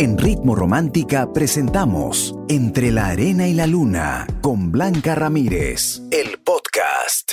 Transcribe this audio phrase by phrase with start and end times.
[0.00, 7.32] En Ritmo Romántica presentamos Entre la Arena y la Luna con Blanca Ramírez, el podcast.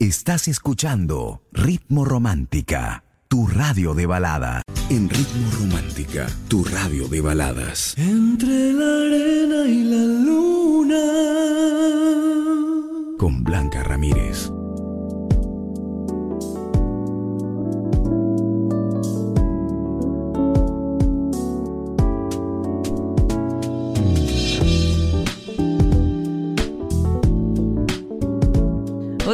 [0.00, 4.62] Estás escuchando Ritmo Romántica, tu radio de balada.
[4.90, 7.96] En Ritmo Romántica, tu radio de baladas.
[7.96, 11.04] Entre la arena y la luna.
[13.16, 14.50] Con Blanca Ramírez.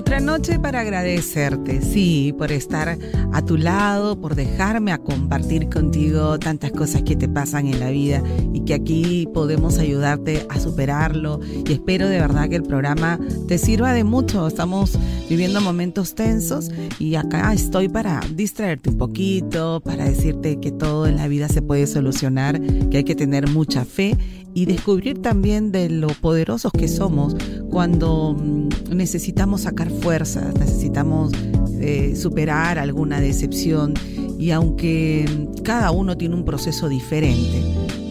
[0.09, 2.97] Otra noche para agradecerte, sí, por estar
[3.31, 7.91] a tu lado, por dejarme a compartir contigo tantas cosas que te pasan en la
[7.91, 8.23] vida
[8.55, 11.41] y que aquí podemos ayudarte a superarlo.
[11.67, 14.49] Y espero de verdad que el programa te sirva de mucho.
[14.49, 14.99] Estamos
[15.29, 21.17] viviendo momentos tensos y acá estoy para distraerte un poquito, para decirte que todo en
[21.17, 24.17] la vida se puede solucionar, que hay que tener mucha fe
[24.55, 27.37] y descubrir también de lo poderosos que somos
[27.71, 31.33] cuando mm, necesitamos sacar fuerzas, necesitamos
[31.81, 33.95] eh, superar alguna decepción
[34.39, 37.63] y aunque mm, cada uno tiene un proceso diferente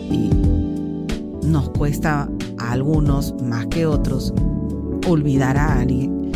[0.09, 0.29] y
[1.45, 4.33] nos cuesta a algunos más que otros
[5.07, 6.31] olvidar a alguien,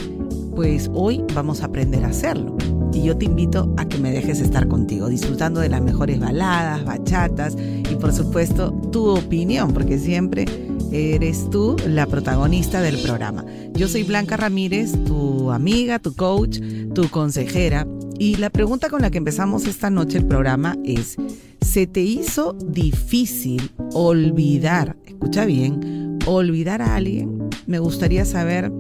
[0.56, 2.58] pues hoy vamos a aprender a hacerlo
[2.94, 6.84] y yo te invito a que me dejes estar contigo, disfrutando de las mejores baladas,
[6.84, 10.46] bachatas y por supuesto tu opinión, porque siempre
[10.92, 13.46] eres tú la protagonista del programa.
[13.74, 16.60] Yo soy Blanca Ramírez, tu amiga, tu coach,
[16.94, 17.88] tu consejera
[18.20, 21.16] y la pregunta con la que empezamos esta noche el programa es,
[21.62, 27.50] ¿se te hizo difícil olvidar, escucha bien, olvidar a alguien?
[27.66, 28.72] Me gustaría saber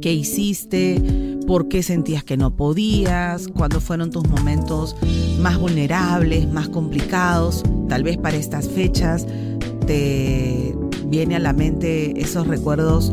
[0.00, 4.96] qué hiciste, por qué sentías que no podías, cuándo fueron tus momentos
[5.40, 7.62] más vulnerables, más complicados.
[7.88, 9.26] Tal vez para estas fechas
[9.86, 10.74] te
[11.06, 13.12] viene a la mente esos recuerdos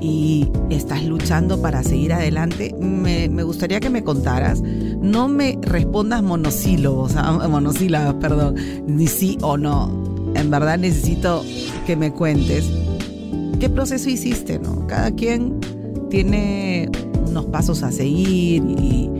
[0.00, 4.60] y estás luchando para seguir adelante, me, gustaría que me contaras.
[4.62, 8.56] No me respondas ah, monosílabos, perdón,
[8.86, 10.32] ni sí o no.
[10.34, 11.44] En verdad necesito
[11.86, 12.70] que me cuentes
[13.60, 14.86] qué proceso hiciste, ¿no?
[14.86, 15.58] Cada quien
[16.10, 16.90] tiene
[17.34, 19.10] unos pasos a seguir y,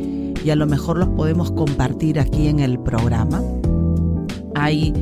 [0.49, 3.43] a lo mejor los podemos compartir aquí en el programa.
[4.55, 4.93] Hay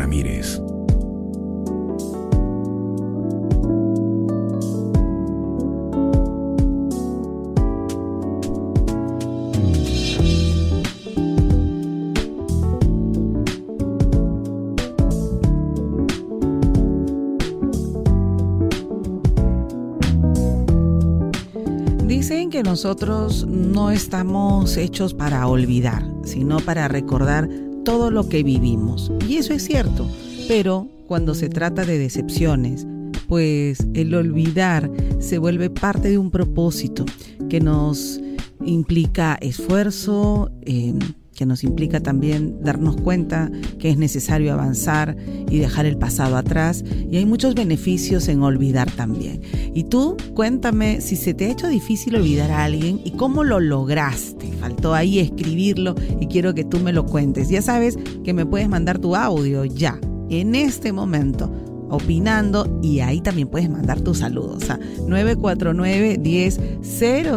[22.63, 27.49] nosotros no estamos hechos para olvidar, sino para recordar
[27.85, 29.13] todo lo que vivimos.
[29.29, 30.09] Y eso es cierto,
[30.49, 32.87] pero cuando se trata de decepciones,
[33.29, 37.05] pues el olvidar se vuelve parte de un propósito
[37.49, 38.21] que nos
[38.65, 40.95] implica esfuerzo, eh,
[41.35, 45.17] que nos implica también darnos cuenta que es necesario avanzar
[45.51, 46.85] y dejar el pasado atrás.
[47.11, 49.41] Y hay muchos beneficios en olvidar también.
[49.75, 53.61] Y tú, cuéntame si se te ha hecho difícil olvidar a alguien y cómo lo
[53.61, 54.53] lograste.
[54.61, 57.49] Faltó ahí escribirlo y quiero que tú me lo cuentes.
[57.49, 59.99] Ya sabes que me puedes mandar tu audio ya,
[60.29, 61.53] en este momento
[61.93, 66.61] opinando y ahí también puedes mandar tus saludos a 949 10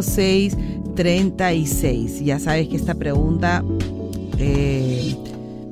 [0.01, 0.57] 06
[0.95, 2.24] 36.
[2.24, 3.63] Ya sabes que esta pregunta
[4.38, 5.15] eh,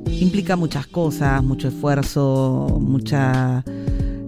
[0.06, 3.64] implica muchas cosas, mucho esfuerzo, mucha,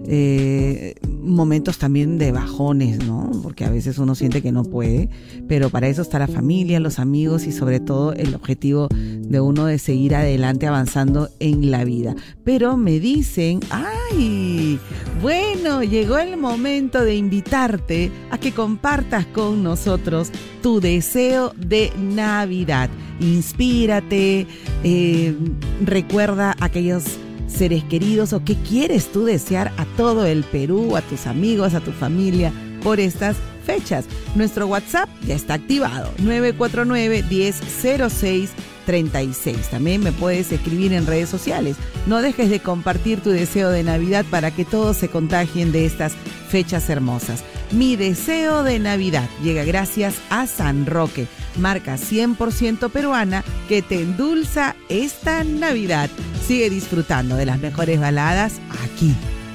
[0.07, 0.95] eh,
[1.27, 3.29] momentos también de bajones, ¿no?
[3.43, 5.09] Porque a veces uno siente que no puede,
[5.47, 9.65] pero para eso está la familia, los amigos y sobre todo el objetivo de uno
[9.65, 12.15] de seguir adelante avanzando en la vida.
[12.43, 14.79] Pero me dicen, ay,
[15.21, 20.31] bueno, llegó el momento de invitarte a que compartas con nosotros
[20.61, 22.89] tu deseo de Navidad.
[23.19, 24.47] Inspírate,
[24.83, 25.35] eh,
[25.83, 31.27] recuerda aquellos seres queridos o qué quieres tú desear a todo el Perú, a tus
[31.27, 32.51] amigos, a tu familia
[32.83, 34.05] por estas fechas.
[34.35, 38.51] Nuestro WhatsApp ya está activado, 949 1006
[38.87, 39.67] 36.
[39.69, 41.75] También me puedes escribir en redes sociales.
[42.07, 46.13] No dejes de compartir tu deseo de Navidad para que todos se contagien de estas
[46.49, 47.43] fechas hermosas.
[47.71, 54.73] Mi deseo de Navidad llega gracias a San Roque, marca 100% peruana que te endulza
[54.87, 56.09] esta Navidad.
[56.47, 59.13] Sigue disfrutando de las mejores baladas aquí,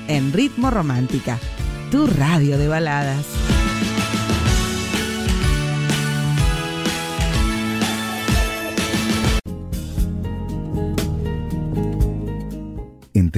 [0.09, 1.39] en Ritmo Romántica,
[1.91, 3.42] tu radio de baladas.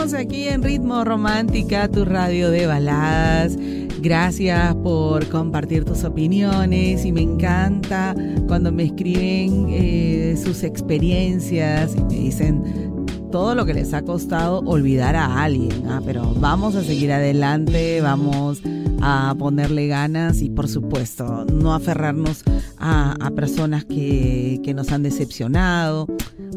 [0.00, 3.58] Aquí en Ritmo Romántica, tu radio de baladas.
[4.00, 8.14] Gracias por compartir tus opiniones y me encanta
[8.48, 14.60] cuando me escriben eh, sus experiencias y me dicen todo lo que les ha costado
[14.60, 15.86] olvidar a alguien.
[15.86, 18.62] Ah, pero vamos a seguir adelante, vamos
[19.00, 22.44] a ponerle ganas y por supuesto no aferrarnos
[22.78, 26.06] a, personas que, que nos han decepcionado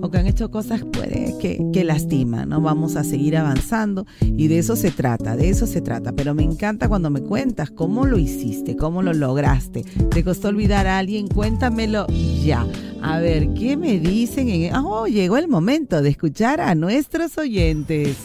[0.01, 2.59] o que han hecho cosas puede que, que lastiman, ¿no?
[2.59, 6.11] Vamos a seguir avanzando y de eso se trata, de eso se trata.
[6.11, 9.83] Pero me encanta cuando me cuentas cómo lo hiciste, cómo lo lograste.
[10.11, 11.27] ¿Te costó olvidar a alguien?
[11.27, 12.07] Cuéntamelo
[12.43, 12.67] ya.
[13.01, 14.49] A ver, ¿qué me dicen?
[14.49, 14.75] En...
[14.75, 18.17] Oh, llegó el momento de escuchar a nuestros oyentes.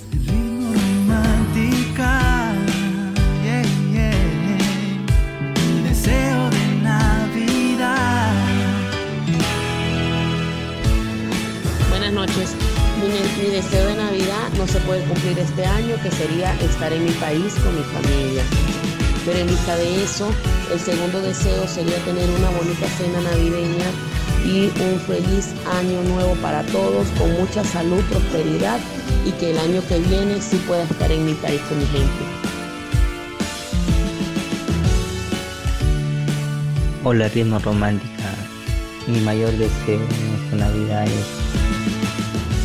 [12.28, 12.54] Noches.
[13.00, 17.12] Mi, deseo de Navidad no se puede cumplir este año, que sería estar en mi
[17.12, 18.42] país con mi familia.
[19.24, 20.30] Pero en vista de eso,
[20.72, 23.86] el segundo deseo sería tener una bonita cena navideña
[24.44, 28.80] y un feliz año nuevo para todos, con mucha salud, prosperidad
[29.26, 32.24] y que el año que viene sí pueda estar en mi país con mi gente.
[37.04, 38.34] Hola, ritmo romántica.
[39.06, 41.57] Mi mayor deseo en esta Navidad es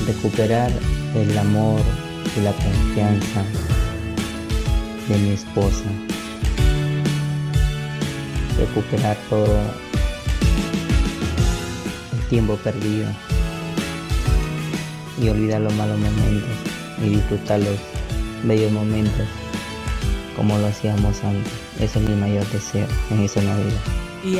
[0.05, 0.71] recuperar
[1.15, 1.79] el amor
[2.37, 3.43] y la confianza
[5.07, 5.85] de mi esposa,
[8.57, 9.59] recuperar todo
[12.13, 13.07] el tiempo perdido
[15.21, 16.49] y olvidar los malos momentos
[17.03, 17.77] y disfrutar los
[18.43, 19.27] bellos momentos
[20.35, 21.53] como lo hacíamos antes.
[21.79, 24.02] Ese es mi mayor deseo en esa Navidad.
[24.23, 24.39] Y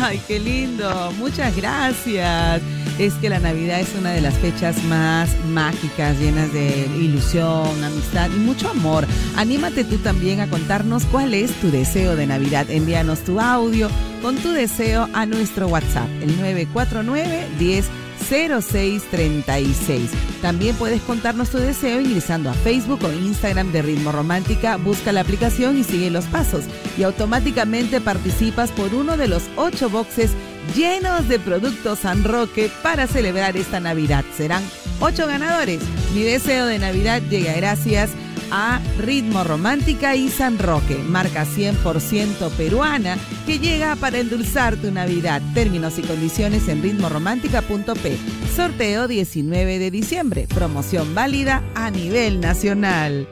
[0.00, 1.12] Ay, qué lindo.
[1.18, 2.60] Muchas gracias.
[2.98, 8.28] Es que la Navidad es una de las fechas más mágicas, llenas de ilusión, amistad
[8.30, 9.06] y mucho amor.
[9.36, 12.70] Anímate tú también a contarnos cuál es tu deseo de Navidad.
[12.70, 13.88] Envíanos tu audio
[14.20, 18.01] con tu deseo a nuestro WhatsApp, el 949 10
[18.32, 20.10] 0636.
[20.40, 25.20] También puedes contarnos tu deseo ingresando a Facebook o Instagram de Ritmo Romántica, busca la
[25.20, 26.64] aplicación y sigue los pasos
[26.96, 30.30] y automáticamente participas por uno de los ocho boxes
[30.74, 34.24] llenos de productos San Roque para celebrar esta Navidad.
[34.34, 34.62] Serán
[35.00, 35.82] ocho ganadores.
[36.14, 38.12] Mi deseo de Navidad llega gracias
[38.52, 43.16] a Ritmo Romántica y San Roque, marca 100% peruana
[43.46, 45.40] que llega para endulzar tu Navidad.
[45.54, 48.18] Términos y condiciones en ritmoromántica.p.
[48.54, 53.26] Sorteo 19 de diciembre, promoción válida a nivel nacional.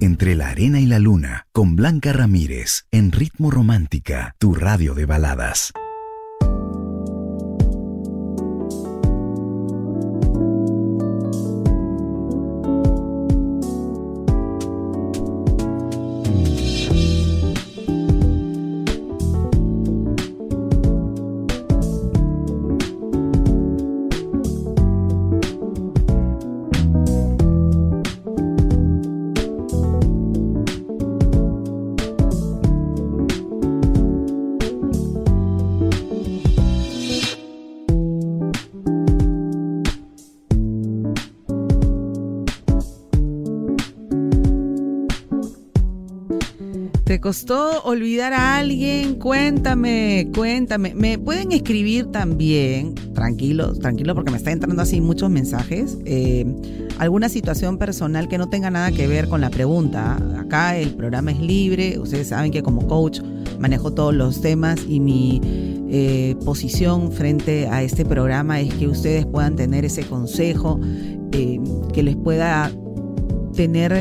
[0.00, 5.06] Entre la arena y la luna, con Blanca Ramírez, en Ritmo Romántica, tu radio de
[5.06, 5.72] baladas.
[47.22, 49.14] Costó olvidar a alguien?
[49.14, 50.92] Cuéntame, cuéntame.
[50.94, 55.96] Me pueden escribir también, tranquilos, tranquilo, porque me está entrando así muchos mensajes.
[56.04, 56.44] Eh,
[56.98, 60.16] alguna situación personal que no tenga nada que ver con la pregunta.
[60.36, 61.96] Acá el programa es libre.
[62.00, 63.20] Ustedes saben que como coach
[63.58, 65.40] manejo todos los temas y mi
[65.90, 70.80] eh, posición frente a este programa es que ustedes puedan tener ese consejo
[71.30, 71.60] eh,
[71.92, 72.72] que les pueda
[73.54, 73.92] tener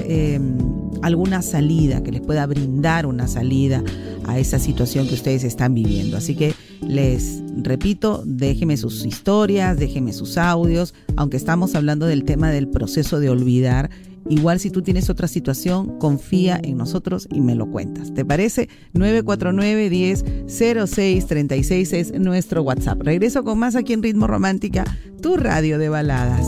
[1.02, 3.84] alguna salida, que les pueda brindar una salida
[4.26, 6.18] a esa situación que ustedes están viviendo.
[6.18, 6.54] Así que
[6.88, 13.20] les repito, déjenme sus historias, déjenme sus audios, aunque estamos hablando del tema del proceso
[13.20, 13.90] de olvidar.
[14.30, 18.14] Igual si tú tienes otra situación, confía en nosotros y me lo cuentas.
[18.14, 18.70] ¿Te parece?
[18.94, 20.26] 949 10
[20.88, 23.02] 06 36 es nuestro WhatsApp.
[23.02, 24.86] Regreso con más aquí en Ritmo Romántica,
[25.22, 26.48] tu radio de baladas.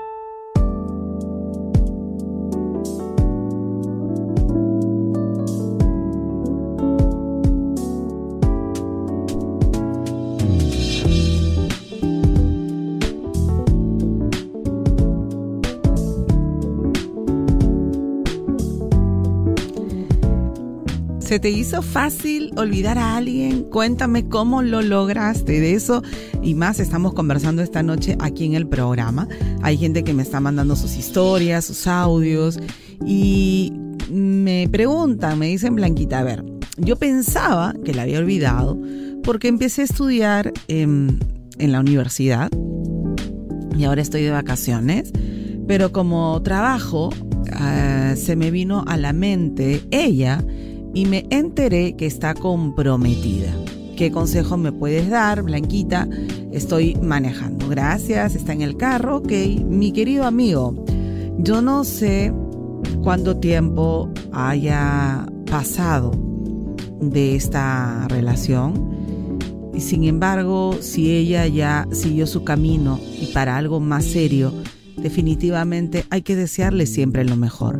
[21.31, 23.63] ¿Se te hizo fácil olvidar a alguien?
[23.63, 25.61] Cuéntame cómo lo lograste.
[25.61, 26.03] De eso
[26.43, 29.29] y más estamos conversando esta noche aquí en el programa.
[29.61, 32.59] Hay gente que me está mandando sus historias, sus audios
[33.05, 33.71] y
[34.11, 36.43] me preguntan, me dicen Blanquita, a ver,
[36.75, 38.77] yo pensaba que la había olvidado
[39.23, 41.17] porque empecé a estudiar en,
[41.57, 42.51] la universidad
[43.77, 45.13] y ahora estoy de vacaciones,
[45.65, 47.09] pero como trabajo
[47.53, 50.43] ah, se me vino a la mente ella
[50.93, 53.53] y me enteré que está comprometida.
[53.95, 56.07] ¿Qué consejo me puedes dar, Blanquita?
[56.51, 57.69] Estoy manejando.
[57.69, 59.17] Gracias, está en el carro.
[59.17, 59.31] Ok,
[59.65, 60.83] mi querido amigo,
[61.37, 62.33] yo no sé
[63.03, 66.11] cuánto tiempo haya pasado
[66.99, 68.89] de esta relación.
[69.77, 74.53] Sin embargo, si ella ya siguió su camino y para algo más serio,
[74.97, 77.79] definitivamente hay que desearle siempre lo mejor.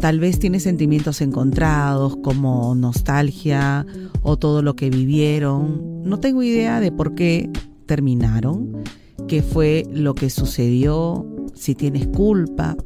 [0.00, 3.84] Tal vez tiene sentimientos encontrados como nostalgia
[4.22, 6.02] o todo lo que vivieron.
[6.04, 7.50] No tengo idea de por qué
[7.84, 8.82] terminaron,
[9.28, 12.76] qué fue lo que sucedió, si tienes culpa,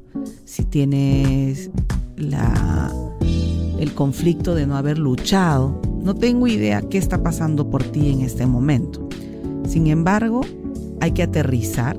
[0.45, 1.71] si tienes
[2.17, 2.93] la,
[3.79, 5.81] el conflicto de no haber luchado.
[6.03, 9.09] No tengo idea qué está pasando por ti en este momento.
[9.69, 10.41] Sin embargo,
[11.01, 11.97] hay que aterrizar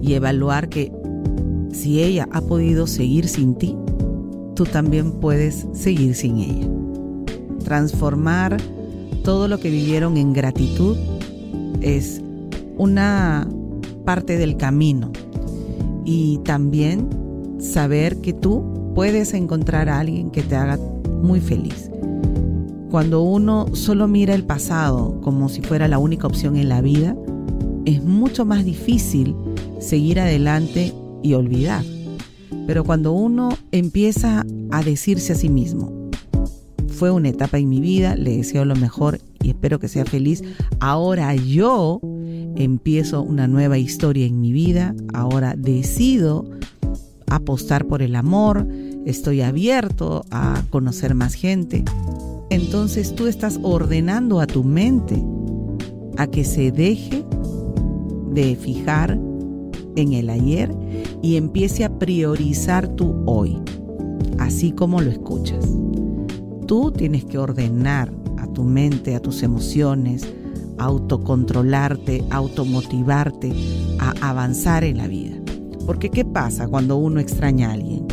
[0.00, 0.92] y evaluar que
[1.72, 3.76] si ella ha podido seguir sin ti,
[4.54, 6.68] tú también puedes seguir sin ella.
[7.64, 8.56] Transformar
[9.22, 10.96] todo lo que vivieron en gratitud
[11.80, 12.20] es
[12.76, 13.48] una
[14.04, 15.12] parte del camino
[16.04, 17.08] y también
[17.58, 20.78] saber que tú puedes encontrar a alguien que te haga
[21.22, 21.90] muy feliz.
[22.90, 27.16] Cuando uno solo mira el pasado como si fuera la única opción en la vida,
[27.84, 29.36] es mucho más difícil
[29.78, 31.84] seguir adelante y olvidar.
[32.66, 36.10] Pero cuando uno empieza a decirse a sí mismo,
[36.88, 40.42] fue una etapa en mi vida, le deseo lo mejor y espero que sea feliz,
[40.80, 42.00] ahora yo
[42.56, 46.44] empiezo una nueva historia en mi vida, ahora decido
[47.28, 48.66] apostar por el amor,
[49.06, 51.84] estoy abierto a conocer más gente.
[52.50, 55.22] Entonces tú estás ordenando a tu mente
[56.18, 57.24] a que se deje
[58.32, 59.18] de fijar
[59.96, 60.70] en el ayer
[61.22, 63.60] y empiece a priorizar tu hoy,
[64.38, 65.68] así como lo escuchas.
[66.66, 70.26] Tú tienes que ordenar a tu mente, a tus emociones,
[70.78, 73.52] autocontrolarte, automotivarte
[73.98, 75.36] a avanzar en la vida.
[75.86, 78.06] Porque ¿qué pasa cuando uno extraña a alguien?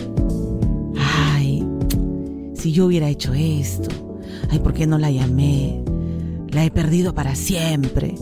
[2.67, 5.81] si yo hubiera hecho esto, ay, ¿por qué no la llamé?
[6.49, 8.15] La he perdido para siempre.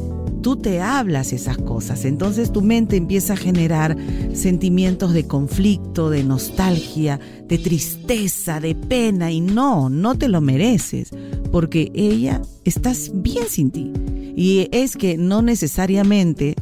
[0.46, 3.98] Tú te hablas esas cosas, entonces tu mente empieza a generar
[4.36, 11.10] sentimientos de conflicto, de nostalgia, de tristeza, de pena y no, no te lo mereces,
[11.52, 13.92] porque ella estás bien sin ti.
[14.36, 16.54] Y es que no necesariamente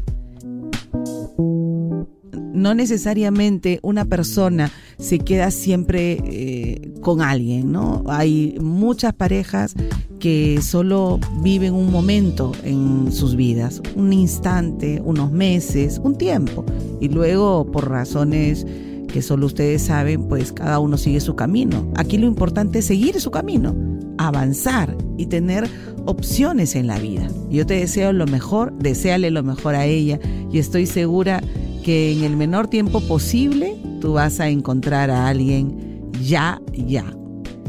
[2.53, 8.03] no necesariamente una persona se queda siempre eh, con alguien, ¿no?
[8.07, 9.73] Hay muchas parejas
[10.19, 16.63] que solo viven un momento en sus vidas, un instante, unos meses, un tiempo,
[17.01, 18.65] y luego por razones
[19.11, 21.91] que solo ustedes saben, pues cada uno sigue su camino.
[21.95, 23.75] Aquí lo importante es seguir su camino,
[24.17, 25.69] avanzar y tener
[26.05, 27.27] opciones en la vida.
[27.49, 30.19] Yo te deseo lo mejor, deséale lo mejor a ella
[30.51, 31.43] y estoy segura
[31.83, 37.05] que en el menor tiempo posible tú vas a encontrar a alguien ya, ya.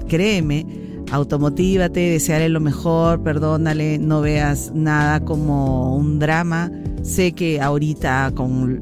[0.09, 0.67] Créeme,
[1.11, 6.71] automotívate, deseale lo mejor, perdónale, no veas nada como un drama.
[7.03, 8.81] Sé que ahorita con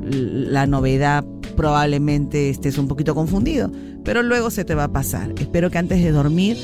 [0.53, 1.25] la novedad
[1.57, 3.71] probablemente estés un poquito confundido,
[4.05, 5.33] pero luego se te va a pasar.
[5.39, 6.57] Espero que antes de dormir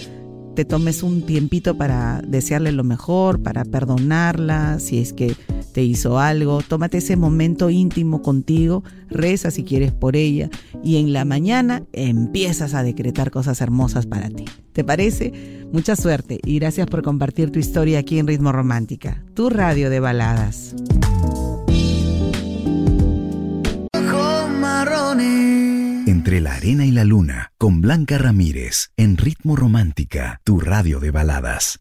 [0.55, 5.35] te tomes un tiempito para desearle lo mejor, para perdonarla, si es que
[5.73, 10.51] te hizo algo, tómate ese momento íntimo contigo, reza si quieres por ella
[10.83, 14.45] y en la mañana empiezas a decretar cosas hermosas para ti.
[14.73, 15.67] ¿Te parece?
[15.73, 20.01] Mucha suerte y gracias por compartir tu historia aquí en Ritmo Romántica, tu radio de
[20.01, 20.75] baladas.
[26.07, 31.11] Entre la arena y la luna, con Blanca Ramírez, en Ritmo Romántica, tu radio de
[31.11, 31.79] baladas.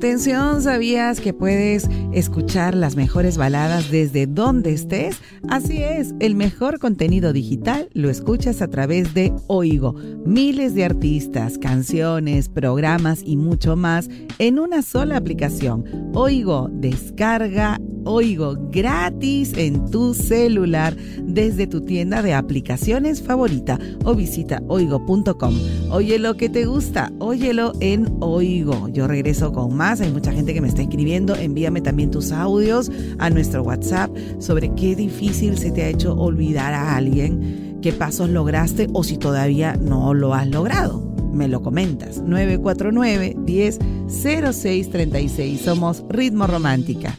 [0.00, 5.20] Atención, ¿sabías que puedes escuchar las mejores baladas desde donde estés?
[5.46, 9.92] Así es, el mejor contenido digital lo escuchas a través de Oigo.
[10.24, 14.08] Miles de artistas, canciones, programas y mucho más
[14.38, 15.84] en una sola aplicación.
[16.14, 24.62] Oigo, descarga Oigo gratis en tu celular desde tu tienda de aplicaciones favorita o visita
[24.68, 25.54] oigo.com.
[25.90, 28.88] Oye lo que te gusta, óyelo en Oigo.
[28.88, 32.90] Yo regreso con más, hay mucha gente que me está escribiendo, envíame también tus audios
[33.18, 38.30] a nuestro WhatsApp sobre qué difícil se te ha hecho olvidar a alguien, qué pasos
[38.30, 42.22] lograste o si todavía no lo has logrado me lo comentas.
[42.22, 45.60] 949 10 0636.
[45.60, 47.18] Somos Ritmo Romántica,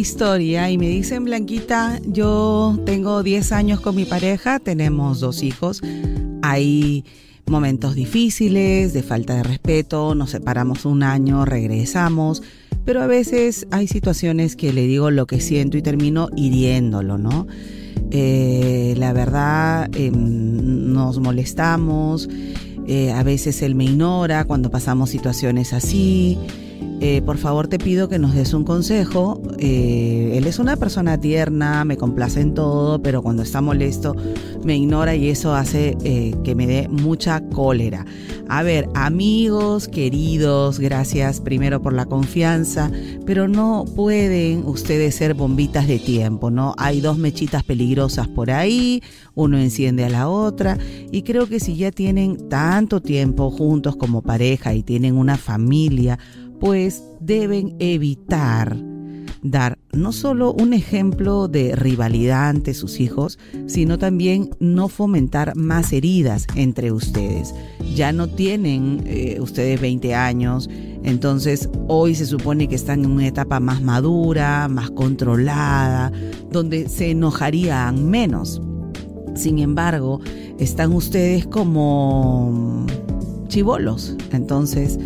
[0.00, 5.82] Historia y me dicen, Blanquita, yo tengo 10 años con mi pareja, tenemos dos hijos,
[6.42, 7.04] hay
[7.46, 12.42] momentos difíciles, de falta de respeto, nos separamos un año, regresamos,
[12.84, 17.46] pero a veces hay situaciones que le digo lo que siento y termino hiriéndolo, ¿no?
[18.10, 22.28] Eh, la verdad, em, nos molestamos,
[22.86, 26.38] eh, a veces él me ignora cuando pasamos situaciones así.
[27.02, 29.40] Eh, por favor te pido que nos des un consejo.
[29.58, 34.14] Eh, él es una persona tierna, me complace en todo, pero cuando está molesto
[34.64, 38.04] me ignora y eso hace eh, que me dé mucha cólera.
[38.48, 42.90] A ver, amigos, queridos, gracias primero por la confianza,
[43.24, 46.74] pero no pueden ustedes ser bombitas de tiempo, ¿no?
[46.76, 49.02] Hay dos mechitas peligrosas por ahí,
[49.34, 50.76] uno enciende a la otra
[51.10, 56.18] y creo que si ya tienen tanto tiempo juntos como pareja y tienen una familia,
[56.60, 58.76] pues deben evitar
[59.42, 65.92] dar no solo un ejemplo de rivalidad ante sus hijos, sino también no fomentar más
[65.92, 67.54] heridas entre ustedes.
[67.94, 70.68] Ya no tienen eh, ustedes 20 años,
[71.02, 76.12] entonces hoy se supone que están en una etapa más madura, más controlada,
[76.50, 78.60] donde se enojarían menos.
[79.34, 80.20] Sin embargo,
[80.58, 82.86] están ustedes como
[83.48, 84.16] chivolos.
[84.32, 84.98] Entonces,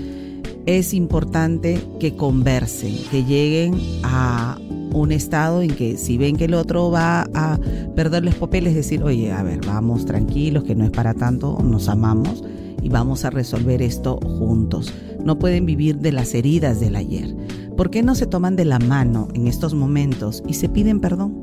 [0.67, 4.59] es importante que conversen, que lleguen a
[4.95, 7.59] un estado en que si ven que el otro va a
[7.97, 11.89] perder los papeles, decir, oye, a ver, vamos tranquilos, que no es para tanto, nos
[11.89, 12.45] amamos
[12.81, 14.95] y vamos a resolver esto juntos.
[15.23, 17.35] No pueden vivir de las heridas del ayer.
[17.77, 21.41] ¿Por qué no se toman de la mano en estos momentos y se piden perdón?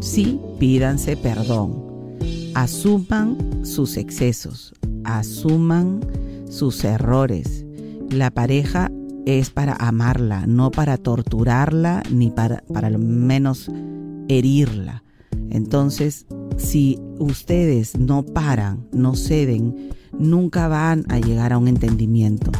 [0.00, 1.82] Sí, pídanse perdón.
[2.52, 4.74] Asuman sus excesos,
[5.04, 6.00] asuman
[6.50, 7.63] sus errores.
[8.14, 8.92] La pareja
[9.26, 13.72] es para amarla, no para torturarla ni para, para lo menos
[14.28, 15.02] herirla.
[15.50, 16.24] Entonces,
[16.56, 22.52] si ustedes no paran, no ceden, nunca van a llegar a un entendimiento.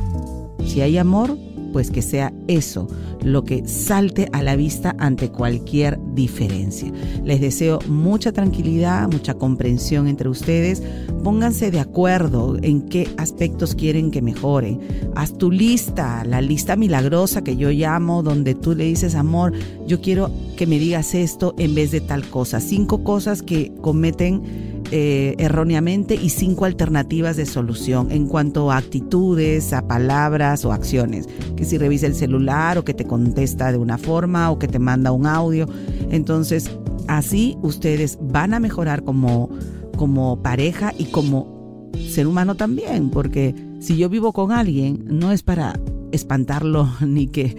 [0.67, 1.39] Si hay amor,
[1.75, 2.87] pues que sea eso
[3.25, 6.93] lo que salte a la vista ante cualquier diferencia.
[7.25, 10.85] Les deseo mucha tranquilidad, mucha comprensión entre ustedes.
[11.25, 14.79] Pónganse de acuerdo en qué aspectos quieren que mejore.
[15.17, 19.53] Haz tu lista, la lista milagrosa que yo llamo, donde tú le dices, amor,
[19.85, 22.61] yo quiero que me digas esto en vez de tal cosa.
[22.61, 29.73] Cinco cosas que cometen eh, erróneamente y cinco alternativas de solución en cuanto a actitudes,
[29.73, 31.29] a palabras o acciones.
[31.57, 34.79] Que si revisa el celular o que te contesta de una forma o que te
[34.79, 35.69] manda un audio.
[36.13, 36.71] Entonces,
[37.09, 39.51] así ustedes van a mejorar como,
[39.97, 45.43] como pareja y como ser humano también, porque si yo vivo con alguien, no es
[45.43, 45.81] para
[46.13, 47.57] espantarlo ni que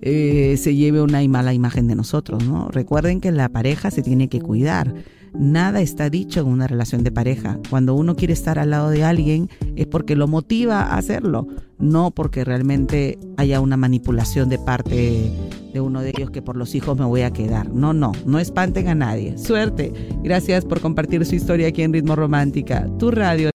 [0.00, 2.68] eh, se lleve una mala imagen de nosotros, ¿no?
[2.68, 4.94] Recuerden que la pareja se tiene que cuidar
[5.34, 7.58] Nada está dicho en una relación de pareja.
[7.70, 11.46] Cuando uno quiere estar al lado de alguien es porque lo motiva a hacerlo,
[11.78, 15.30] no porque realmente haya una manipulación de parte
[15.72, 17.70] de uno de ellos que por los hijos me voy a quedar.
[17.70, 19.36] No, no, no espanten a nadie.
[19.38, 19.92] Suerte.
[20.22, 23.50] Gracias por compartir su historia aquí en Ritmo Romántica, tu radio.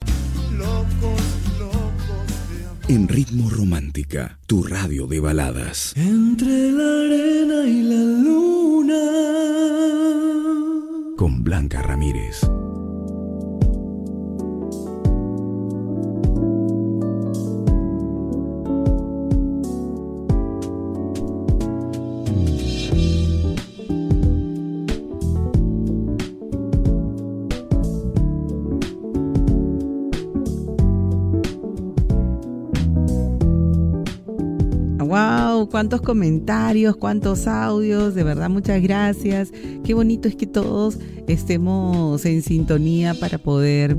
[2.88, 5.94] En Ritmo Romántica, tu radio de baladas.
[5.96, 10.03] Entre la arena y la luna
[11.18, 12.42] con Blanca Ramírez.
[35.84, 39.52] Cuántos comentarios, cuántos audios, de verdad muchas gracias.
[39.84, 43.98] Qué bonito es que todos estemos en sintonía para poder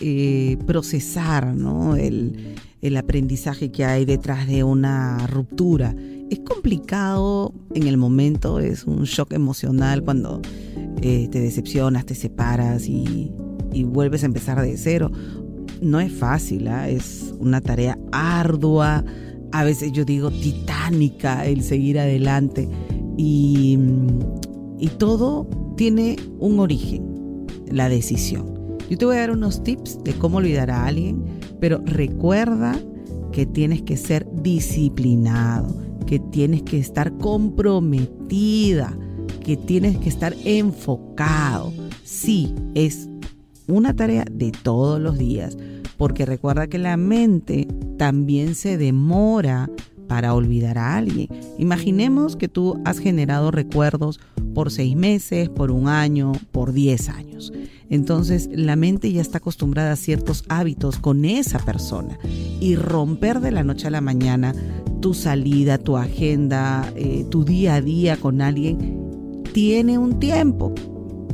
[0.00, 1.54] eh, procesar
[1.96, 5.94] el, el aprendizaje que hay detrás de una ruptura.
[6.28, 10.42] Es complicado en el momento, es un shock emocional cuando
[11.02, 13.30] eh, te decepcionas, te separas y,
[13.72, 15.12] y, vuelves a empezar de cero.
[15.80, 16.88] No es fácil, ¿ah?
[16.88, 19.04] es una tarea ardua,
[19.52, 22.68] a veces yo digo titánica el seguir adelante
[23.16, 23.78] y,
[24.78, 28.78] y todo tiene un origen, la decisión.
[28.90, 31.24] Yo te voy a dar unos tips de cómo olvidar a alguien,
[31.60, 32.78] pero recuerda
[33.30, 35.74] que tienes que ser disciplinado,
[36.06, 38.96] que tienes que estar comprometida,
[39.44, 41.72] que tienes que estar enfocado.
[42.04, 43.08] Sí, es
[43.66, 45.56] una tarea de todos los días,
[46.02, 49.70] porque recuerda que la mente también se demora
[50.08, 51.28] para olvidar a alguien.
[51.58, 54.18] Imaginemos que tú has generado recuerdos
[54.52, 57.52] por seis meses, por un año, por diez años.
[57.88, 62.18] Entonces la mente ya está acostumbrada a ciertos hábitos con esa persona
[62.58, 64.56] y romper de la noche a la mañana
[65.00, 70.74] tu salida, tu agenda, eh, tu día a día con alguien tiene un tiempo.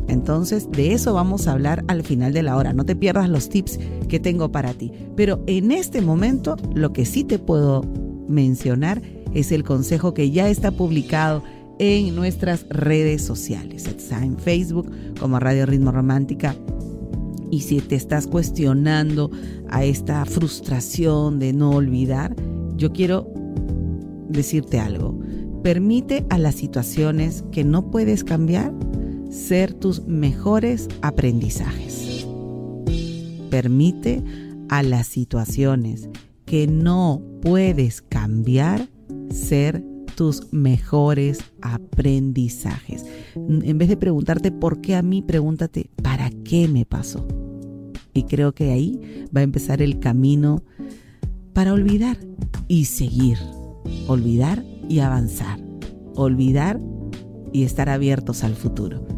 [0.08, 2.72] Entonces, de eso vamos a hablar al final de la hora.
[2.72, 4.90] No te pierdas los tips que tengo para ti.
[5.14, 7.84] Pero en este momento, lo que sí te puedo
[8.26, 9.02] mencionar
[9.34, 11.42] es el consejo que ya está publicado
[11.78, 13.86] en nuestras redes sociales.
[13.86, 14.90] Está en Facebook
[15.20, 16.56] como Radio Ritmo Romántica.
[17.50, 19.30] Y si te estás cuestionando
[19.68, 22.34] a esta frustración de no olvidar,
[22.76, 23.32] yo quiero
[24.28, 25.18] decirte algo.
[25.62, 28.72] Permite a las situaciones que no puedes cambiar
[29.30, 32.26] ser tus mejores aprendizajes.
[33.50, 34.22] Permite
[34.68, 36.08] a las situaciones
[36.44, 38.88] que no puedes cambiar
[39.30, 39.84] ser
[40.16, 43.06] tus mejores aprendizajes.
[43.34, 47.26] En vez de preguntarte por qué a mí, pregúntate para qué me pasó.
[48.12, 50.62] Y creo que ahí va a empezar el camino
[51.52, 52.18] para olvidar
[52.66, 53.38] y seguir.
[54.08, 55.60] Olvidar y avanzar.
[56.16, 56.80] Olvidar
[57.52, 59.17] y estar abiertos al futuro.